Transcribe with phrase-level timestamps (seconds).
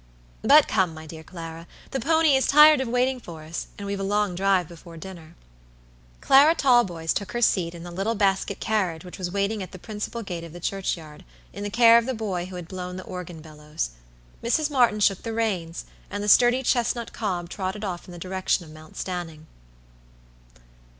[0.41, 3.99] But come, my dear Clara, the pony is tired of waiting for us, and we've
[3.99, 5.35] a long drive before dinner."
[6.21, 9.77] Clara Talboys took her seat in the little basket carriage which was waiting at the
[9.77, 13.03] principal gate of the churchyard, in the care of the boy who had blown the
[13.03, 13.91] organ bellows.
[14.43, 14.71] Mrs.
[14.71, 18.71] Martyn shook the reins, and the sturdy chestnut cob trotted off in the direction of
[18.71, 19.45] Mount Stanning.